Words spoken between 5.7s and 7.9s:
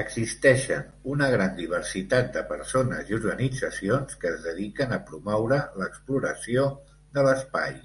l'exploració de l'espai.